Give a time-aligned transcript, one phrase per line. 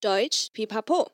[0.00, 1.10] Deutsch Pipapo.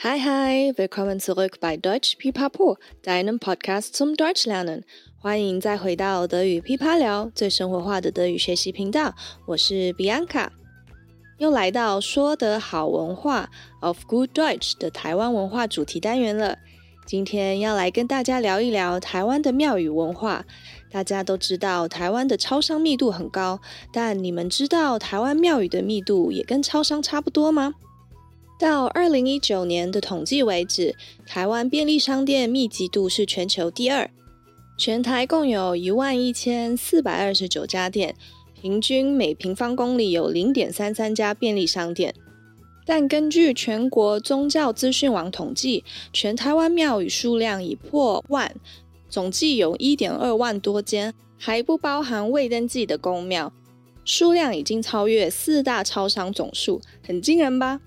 [0.00, 4.84] Hi, hi, willkommen zurück bei Deutsch Pipapo, deinem Podcast zum Deutschlernen。
[5.20, 9.14] 欢迎再回到德语噼啪聊，最生活化的德语学习频道。
[9.46, 10.48] 我是 Bianca，
[11.37, 16.57] 又来到说得好文化 of Good Deutsch 的台湾文化主题单元了。
[17.05, 20.45] 今天要来跟大家聊一聊台湾的庙宇文化。
[20.91, 23.59] 大家都知道台湾的超商密度很高，
[23.91, 27.73] 但你们知道台湾庙宇的密度也跟超商差不多吗？
[28.59, 34.09] 到二零一九年的统计为止，台湾便利商店密集度是全球第二。
[34.77, 38.15] 全台共有一万一千四百二十九家店，
[38.63, 42.15] 平均每平方公里有零点三三家便利商店。
[42.85, 45.83] 但根据全国宗教资讯网统计，
[46.13, 48.55] 全台湾庙宇数量已破万，
[49.09, 53.51] 总计有一点二万多间，还不包含未登记的公庙，
[54.05, 57.81] 数量已经超越四大超商总数，很惊人吧？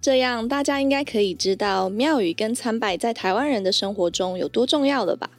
[0.00, 5.30] 这样大家应该可以知道庙宇跟参拜在台湾人的生活中有多重要了吧？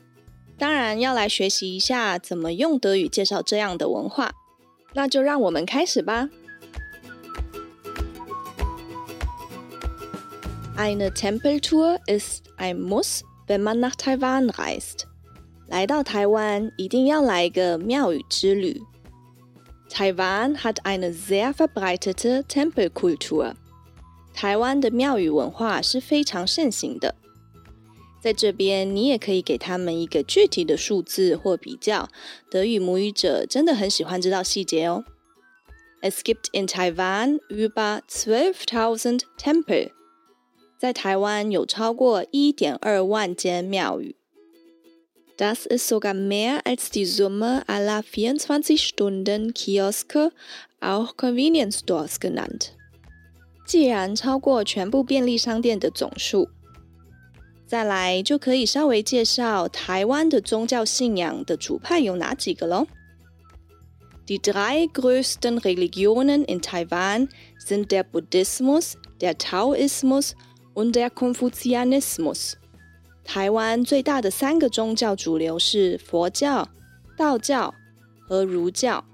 [0.58, 4.32] 当然要来学习一下怎么用德语介绍这样的文化，
[4.93, 6.29] 那就让我们开始吧。
[10.77, 15.07] Eine Tempeltour ist ein Muss, wenn man nach Taiwan reist。
[15.69, 18.81] 来到台湾一定要来一个庙宇之旅。
[19.89, 23.55] Taiwan hat eine sehr verbreitete Tempelkultur。
[24.35, 27.15] 台湾的庙宇文化是非常盛行的，
[28.22, 32.10] 在这边你也可以给他们一个具体的数字或比较。
[32.50, 35.06] 德语母语者真的很喜欢知道细节哦。
[36.02, 39.92] Es gibt in Taiwan über zwölftausend Tempel。
[40.78, 44.16] 在台湾有超过一点二万间庙宇。
[45.38, 50.32] Das ist sogar mehr als die Summe aller 24-Stunden-Kioske,
[50.82, 52.74] auch Convenience Stores genannt。
[53.66, 56.50] 既然超过全部便利商店的总数，
[57.70, 62.88] 再来就可以稍微介绍台湾的宗教信仰的主派有哪几个喽。
[64.26, 67.30] Die drei größten Religionen in Taiwan
[67.64, 70.34] sind der Buddhismus, der Taoismus
[70.74, 72.54] und der Konfuzianismus。
[73.24, 76.68] 台湾最大的三个宗教主流是佛教、
[77.16, 77.76] 道教
[78.28, 79.06] 和儒教。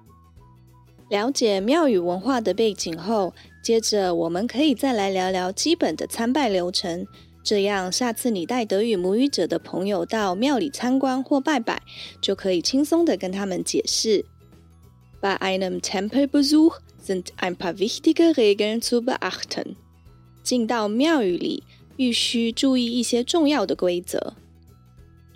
[1.10, 3.34] 了解庙宇文化的背景后。
[3.62, 7.08] 接着，我们可以再来聊聊基本的参拜流程，
[7.46, 11.84] 这样下次你带德语母语者的朋友到庙里参观或拜拜，
[12.20, 14.26] 就可以轻松的跟他们解释。
[15.22, 19.76] Bei einem Tempelbesuch sind ein paar wichtige Regeln zu beachten。
[20.42, 21.62] 进到庙宇里，
[21.96, 24.34] 必须注意一些重要的规则。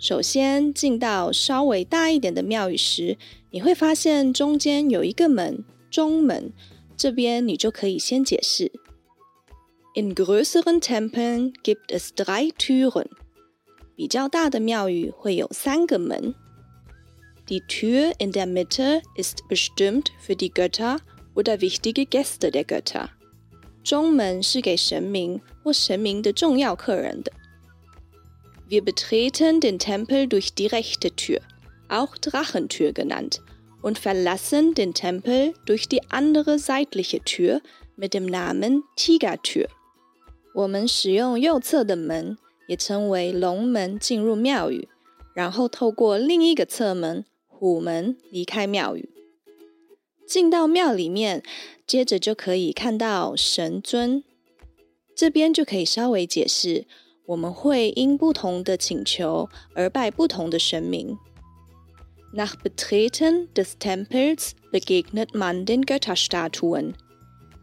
[0.00, 3.16] 首先，进到稍微大一点的庙宇时，
[3.52, 6.52] 你会发现中间有一个门，中门。
[6.96, 8.72] 这边你就可以先解释。
[9.93, 13.09] In größeren Tempeln gibt es drei Türen。
[13.95, 16.35] 比较大的庙宇会有三个门。
[17.47, 20.97] Die Tür in der Mitte ist bestimmt für die Götter
[21.33, 23.09] oder wichtige Gäste der Götter。
[23.83, 27.31] 中门是给神明或神明的重要客人的。
[28.67, 31.39] Wir betreten den Tempel durch die rechte Tür,
[31.87, 33.41] auch Drachentür genannt
[33.83, 37.61] und verlassen den Tempel durch die andere seitliche Tür
[37.95, 39.67] mit dem Namen Tigertür。
[40.54, 44.88] 我们使用右侧的门，也称为龙门，进入庙宇，
[45.34, 49.08] 然后透过另一个侧门虎门离开庙宇。
[50.26, 51.42] 进到庙里面，
[51.86, 54.22] 接着就可以看到神尊。
[55.16, 56.86] 这边就可以稍微解释，
[57.26, 61.18] 我们会因不同的请求而拜不同的神明。
[62.32, 66.94] Nach Betreten des Tempels begegnet man den Götterstatuen.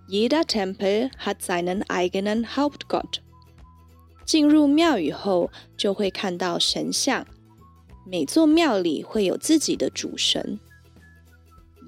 [0.10, 3.20] Jeder Tempel hat seinen eigenen Hauptgott.
[4.26, 7.26] 进入庙宇后，就会看到神像。
[8.06, 10.60] 每座庙里会有自己的主神。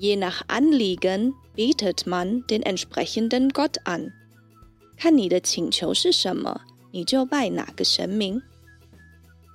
[0.01, 4.11] Je nach Anliegen betet man den entsprechenden Gott an.
[4.97, 6.61] 看你的请求是什么，
[6.91, 8.41] 你就拜哪个神明。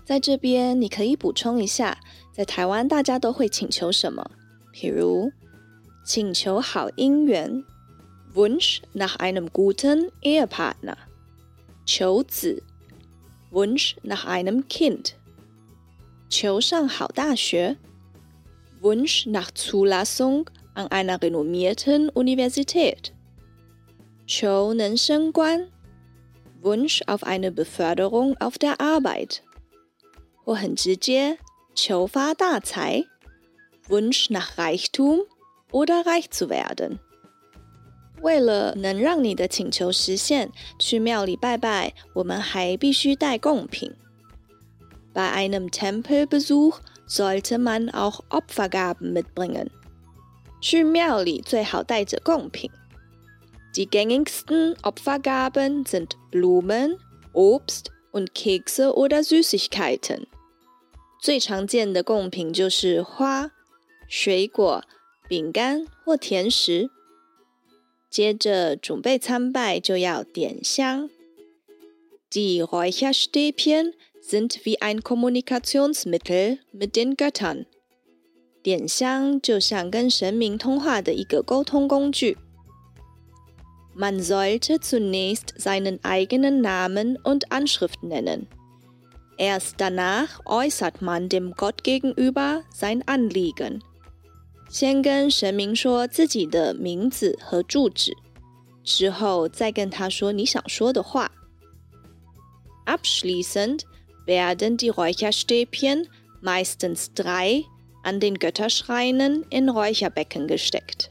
[0.06, 1.98] 在这边，你可以补充一下，
[2.32, 4.30] 在台湾大家都会请求什么？
[4.74, 5.30] 譬如
[6.04, 7.62] 请求好姻缘
[8.33, 10.95] ，Wunsch nach einem guten Ehepartner；
[11.85, 12.61] 求子，
[13.51, 15.15] Wunsch nach einem Kind；
[16.29, 17.75] 求上好大学，
[18.81, 23.13] Wunsch nach Zulassung an einer renommierten Universität。
[24.27, 25.67] 求能升官，
[26.61, 29.41] Wunsch auf eine Beförderung auf der Arbeit，
[30.45, 31.37] 或很直接，
[31.73, 33.05] 求发大财，
[33.87, 35.21] Wunsch nach Reichtum
[35.71, 36.99] oder reich zu werden。
[38.24, 43.94] 为了能让你的请求实现，去庙里拜拜，我们还必须带贡品。
[45.12, 49.68] Bei einem Tempelbesuch sollte man auch Opfergaben mitbringen。
[50.62, 52.70] 去庙里最好带着贡品。
[53.74, 56.96] Die gängigsten Opfergaben sind Blumen,
[57.34, 60.24] Obst und Kekse oder Süßigkeiten.
[61.20, 63.50] 最常见的贡品就是花、
[64.08, 64.82] 水果、
[65.28, 66.88] 饼干或甜食。
[68.13, 71.09] 接着准备参拜就要点香。
[72.31, 77.65] Die Räucherstäbchen sind wie ein Kommunikationsmittel mit den Göttern.
[78.61, 82.37] 点香就像跟神明通话的一个沟通工具。
[83.95, 88.47] Man sollte zunächst seinen eigenen Namen und Anschrift nennen.
[89.37, 93.83] Erst danach äußert man dem Gott gegenüber sein Anliegen.
[94.68, 98.16] 先跟神明说自己的名字和住址，
[98.82, 101.30] 之后再跟他说你想说的话。
[102.86, 103.80] Abschließend
[104.26, 106.06] werden die Räucherstäbchen,
[106.42, 107.64] meistens drei,
[108.02, 111.06] an den Götterschreinen in Räucherbecken gesteckt.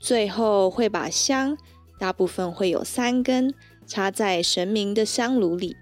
[0.00, 1.56] 最后会把香
[1.98, 3.54] 大部分会有三根
[3.86, 5.76] 插在神明的香炉里。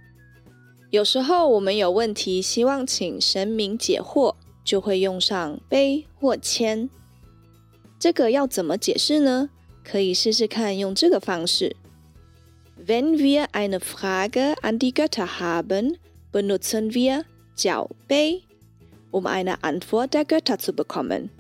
[0.91, 6.91] 有时候我们有问题，希望请神明解惑，就会用上杯或签。
[7.99, 9.49] 这个要怎么解释呢？
[9.83, 11.77] 可以试试看用这个方式
[12.87, 15.97] ：Wenn wir eine Frage an die Götter haben,
[16.31, 17.25] benutzen wir
[17.55, 18.43] 脚杯
[19.13, 21.31] ，um eine Antwort der Götter zu bekommen。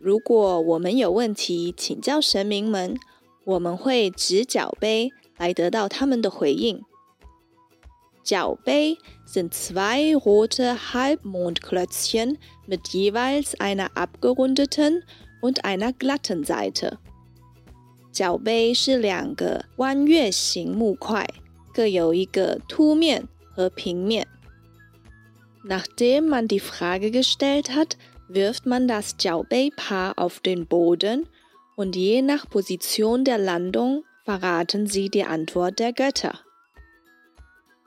[0.00, 2.98] 如果我们有问题请教神明们。
[3.48, 6.84] 我们会指脚杯来得到他们的回应。
[8.27, 15.03] 脚杯 sind zwei rote Halbmondklötzchen mit jeweils einer abgerundeten
[15.41, 16.97] und einer glatten Seite。
[18.11, 21.27] 脚杯是两个弯月形木块，
[21.73, 24.27] 各有一个凸面和平面。
[25.65, 27.97] Nachdem man die Frage gestellt hat,
[28.27, 31.27] wirft man das Jiaobei-Paar auf den Boden
[31.75, 36.39] und je nach Position der Landung verraten sie die Antwort der Götter。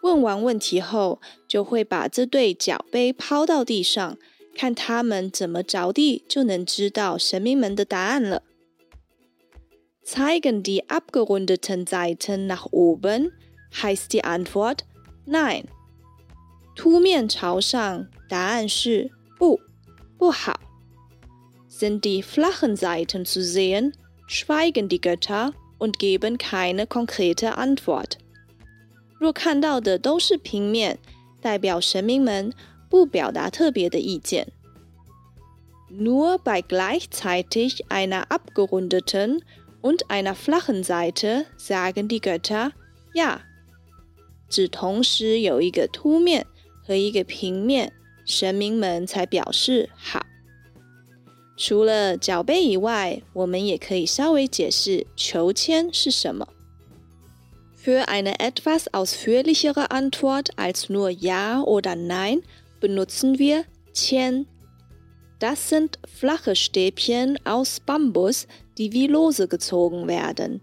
[0.01, 4.17] 问完问题后，就会把这对脚杯抛到地上，
[4.55, 8.43] 看他们怎么着地，就能知道神明们的答案了。
[10.03, 13.31] Zeigen die abgerundeten Seiten nach oben,
[13.71, 14.79] heißt die Antwort
[15.25, 15.65] Nein。
[16.75, 19.59] 凸面朝上，答案是不，
[20.17, 20.59] 不好。
[21.69, 23.93] Sind die flachen Seiten zu sehen,
[24.27, 28.17] schweigen die Götter und geben keine konkrete Antwort.
[29.21, 30.97] 若看到的都是平面，
[31.39, 32.51] 代表神明们
[32.89, 34.47] 不表达特别的意见。
[35.91, 39.41] Nur bei gleichzeitig einer abgerundeten
[39.83, 42.71] und einer flachen Seite sagen die Götter
[43.13, 43.41] ja.
[44.49, 46.47] 只同时有一个凸面
[46.83, 47.93] 和一个平面，
[48.25, 50.25] 神明们才表示好。
[51.55, 56.47] 除了脚背以外，我们也可以稍微解释求签是什么。
[57.80, 62.42] Für eine etwas ausführlichere Antwort als nur Ja oder Nein
[62.80, 64.46] benutzen wir 签。
[65.38, 68.46] Das sind flache Stäbchen aus Bambus,
[68.78, 70.60] die wie Lose gezogen werden.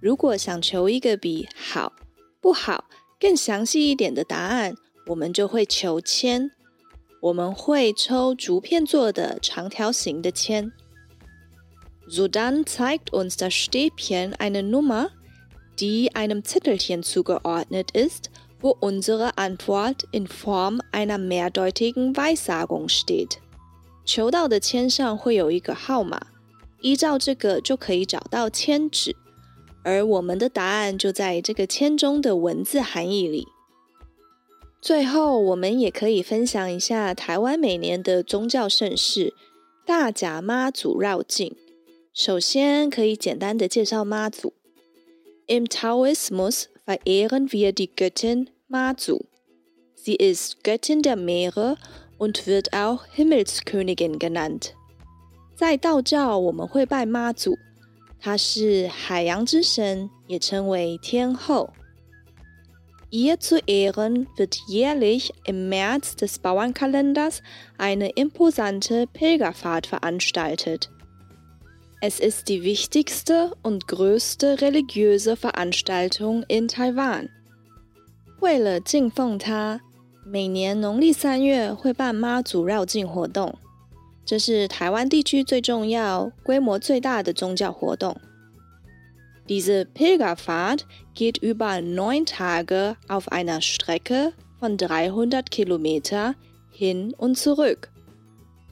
[0.00, 1.92] 如果想求一个比好、
[2.40, 2.84] 不好
[3.20, 4.74] 更详细一点的答案，
[5.06, 6.50] 我们就会求签。
[7.20, 10.72] 我们会抽竹片做的长条形的签。
[12.08, 15.10] Sodann zeigt uns das Stäbchen eine Nummer,
[15.79, 18.29] die einem Zettelchen zugeordnet ist,
[18.59, 23.37] wo unsere Antwort in Form einer mehrdeutigen Weissagung steht.
[24.05, 26.27] 求到的签上会有一个号码，
[26.81, 29.15] 依照这个就可以找到签纸，
[29.83, 33.47] 而我们的答案就在这个签中的文字含义里。
[34.81, 39.33] 最后，我们也可以分享一下台湾每年的宗教盛事——
[39.85, 41.55] 大甲妈祖绕境。
[42.13, 44.53] 首先，可以简单的介绍妈祖。
[45.46, 49.26] Im Taoismus verehren wir die Göttin Mazu.
[49.94, 51.76] Sie ist Göttin der Meere
[52.18, 54.74] und wird auch Himmelskönigin genannt.
[55.54, 57.56] 在道教，我们会拜妈祖，
[58.18, 61.70] 她是海洋之神，也称为天后。
[63.10, 67.42] Ihr zu Ehren wird jährlich im März des Bauernkalenders
[67.76, 70.88] eine imposante Pilgerfahrt veranstaltet.
[72.00, 77.28] Es ist die wichtigste und größte religiöse Veranstaltung in Taiwan.
[78.40, 79.80] 为了敬奉它，
[80.26, 83.56] 每年农历三月会办妈祖绕境活动，
[84.24, 88.16] 这是台湾地区最重要、规模最大的宗教活动。
[89.48, 90.80] Diese Pilgerfahrt
[91.14, 96.34] geht über neun Tage auf einer Strecke von 300 Kilometer
[96.70, 97.90] hin und zurück.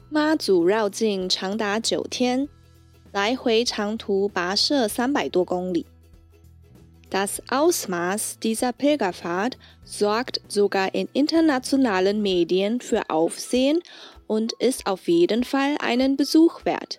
[0.09, 2.49] 妈祖绕境长达九天。
[3.16, 5.86] 来回长途跋涉三百多公里。
[7.10, 9.52] Das Ausmaß dieser Pilgerfahrt
[9.86, 13.80] sorgt sogar in internationalen Medien für Aufsehen
[14.26, 16.98] und ist auf jeden Fall einen Besuch wert.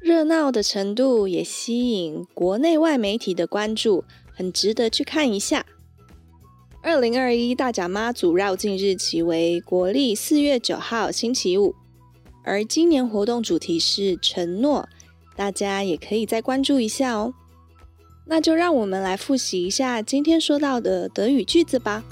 [0.00, 4.04] 热闹的程度也吸引国内外媒体的关注，
[4.34, 5.66] 很值得去看一下。
[6.80, 11.74] 二零二一大甲妈祖绕境日期为国历四月九号星期五，
[12.44, 14.88] 而今年活动主题是承诺。
[15.37, 17.33] 大家也可以再关注一下哦。
[18.25, 22.03] 那就让我们来复习一下今天说到的德语句子吧。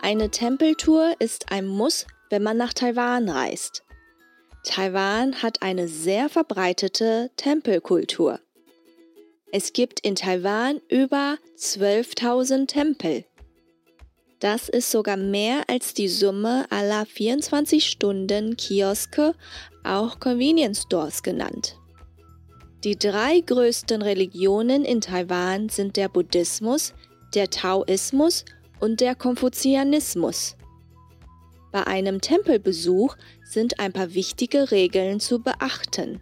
[0.00, 3.82] Eine Tempeltour ist ein Muss, wenn man nach Taiwan reist.
[4.64, 8.40] Taiwan hat eine sehr verbreitete Tempelkultur.
[9.50, 13.24] Es gibt in Taiwan über 12.000 Tempel.
[14.43, 19.35] Das ist sogar mehr als die Summe aller 24-Stunden-Kioske,
[19.85, 21.77] auch Convenience Stores genannt.
[22.83, 26.93] Die drei größten Religionen in Taiwan sind der Buddhismus,
[27.33, 28.43] der Taoismus
[28.81, 30.57] und der Konfuzianismus.
[31.71, 36.19] Bei einem Tempelbesuch sind ein paar wichtige Regeln zu beachten.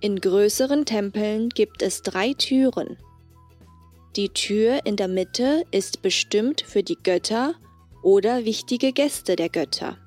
[0.00, 2.98] In größeren Tempeln gibt es drei Türen.
[4.16, 7.54] Die Tür in der Mitte ist bestimmt für die Götter
[8.02, 9.98] oder wichtige Gäste der Götter.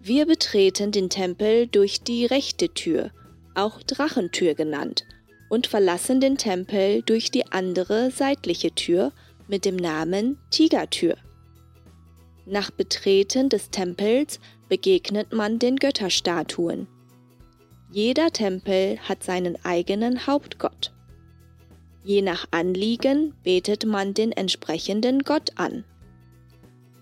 [0.00, 3.10] Wir betreten den Tempel durch die rechte Tür,
[3.54, 5.04] auch Drachentür genannt,
[5.50, 9.12] und verlassen den Tempel durch die andere seitliche Tür
[9.46, 11.16] mit dem Namen Tigertür.
[12.46, 16.86] Nach Betreten des Tempels begegnet man den Götterstatuen.
[17.92, 20.93] Jeder Tempel hat seinen eigenen Hauptgott.
[22.04, 25.84] Je nach Anliegen betet man den entsprechenden Gott an.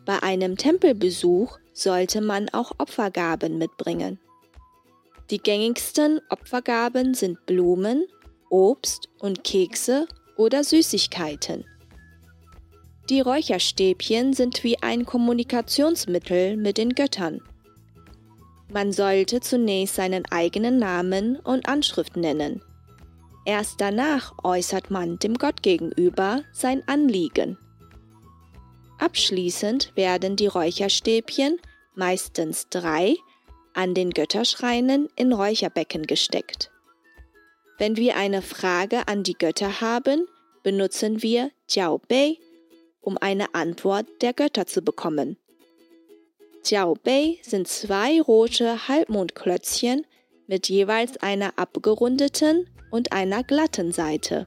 [0.04, 4.20] Bei einem Tempelbesuch sollte man auch Opfergaben mitbringen.
[5.30, 8.06] Die gängigsten Opfergaben sind Blumen,
[8.48, 10.06] Obst und Kekse
[10.36, 11.64] oder Süßigkeiten.
[13.10, 17.40] Die Räucherstäbchen sind wie ein Kommunikationsmittel mit den Göttern.
[18.72, 22.62] Man sollte zunächst seinen eigenen Namen und Anschrift nennen,
[23.44, 27.58] Erst danach äußert man dem Gott gegenüber sein Anliegen.
[28.98, 31.58] Abschließend werden die Räucherstäbchen,
[31.94, 33.16] meistens drei,
[33.74, 36.70] an den Götterschreinen in Räucherbecken gesteckt.
[37.78, 40.26] Wenn wir eine Frage an die Götter haben,
[40.62, 42.36] benutzen wir Jiao Bei,
[43.00, 45.36] um eine Antwort der Götter zu bekommen.
[46.64, 50.06] Jiao Bei sind zwei rote Halbmondklötzchen
[50.46, 54.46] mit jeweils einer abgerundeten und einer glatten Seite.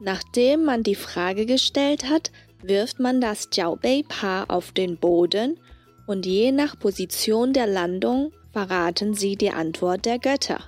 [0.00, 5.60] Nachdem man die Frage gestellt hat, wirft man das Jiaobei-Paar auf den Boden
[6.06, 10.60] und je nach Position der Landung verraten sie die Antwort der Götter.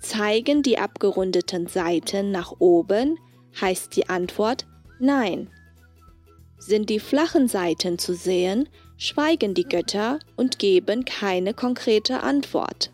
[0.00, 3.18] Zeigen die abgerundeten Seiten nach oben,
[3.60, 4.66] heißt die Antwort
[4.98, 5.50] Nein.
[6.58, 8.68] Sind die flachen Seiten zu sehen,
[9.02, 12.92] schweigen die Götter und geben keine konkrete Antwort.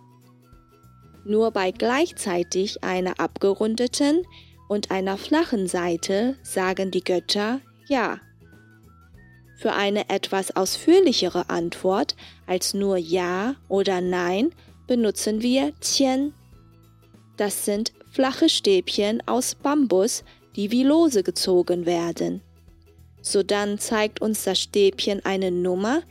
[1.27, 4.23] Nur bei gleichzeitig einer abgerundeten
[4.71, 8.21] und einer flachen Seite sagen die Götter Ja.
[9.59, 14.55] Für eine etwas ausführlichere Antwort als nur Ja oder Nein
[14.87, 16.33] benutzen wir Qian.
[17.37, 20.25] Das sind flache Stäbchen aus Bambus,
[20.57, 22.41] die wie Lose gezogen werden.
[23.33, 26.03] Sodann zeigt uns das Stäbchen eine Nummer,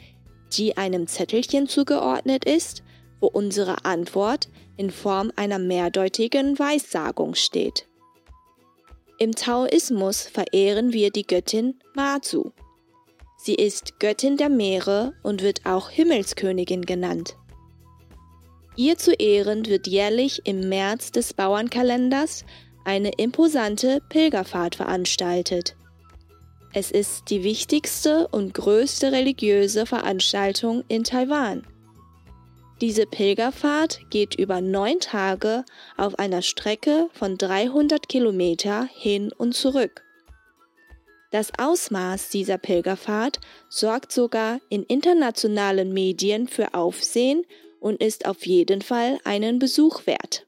[0.53, 2.83] die einem Zettelchen zugeordnet ist,
[3.19, 7.87] wo unsere Antwort in Form einer mehrdeutigen Weissagung steht.
[9.17, 12.51] Im Taoismus verehren wir die Göttin Mazu.
[13.37, 17.35] Sie ist Göttin der Meere und wird auch Himmelskönigin genannt.
[18.75, 22.45] Ihr zu Ehren wird jährlich im März des Bauernkalenders
[22.85, 25.75] eine imposante Pilgerfahrt veranstaltet.
[26.76, 31.66] Es ist die wichtigste und größte religiöse Veranstaltung in Taiwan.
[32.80, 35.64] Diese Pilgerfahrt geht über neun Tage
[35.96, 40.02] auf einer Strecke von 300 Kilometer hin und zurück.
[41.30, 47.44] Das Ausmaß dieser Pilgerfahrt sorgt sogar in internationalen Medien für Aufsehen
[47.80, 50.46] und ist auf jeden Fall einen Besuch wert.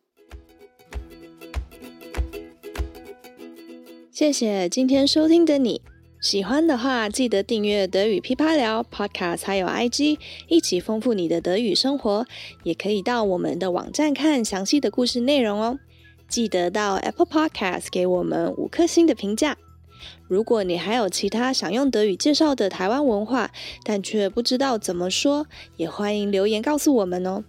[4.14, 5.82] 谢谢今天收听的你，
[6.21, 12.25] 喜欢的话记得订阅德语噼啪聊 Podcast，还有 IG，一起丰富你的德语生活。
[12.63, 15.79] 也可以到我们的网站看详细的故事内容哦。
[16.27, 19.55] 记得到 Apple Podcast 给我们五颗星的评价。
[20.27, 23.51] 如果你还有其他想用德语介绍的台湾文化，
[23.83, 25.45] 但却不知道怎么说，
[25.77, 27.45] 也欢迎留言告诉我们哦。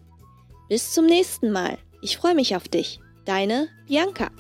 [0.69, 1.79] Bis zum nächsten Mal.
[2.01, 2.99] Ich freue mich auf dich.
[3.27, 4.31] Deine Bianca.